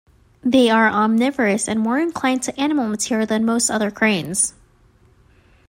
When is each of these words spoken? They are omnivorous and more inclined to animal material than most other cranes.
They 0.43 0.71
are 0.71 0.89
omnivorous 0.89 1.67
and 1.67 1.79
more 1.79 1.99
inclined 1.99 2.41
to 2.41 2.59
animal 2.59 2.87
material 2.87 3.27
than 3.27 3.45
most 3.45 3.69
other 3.69 3.91
cranes. 3.91 4.55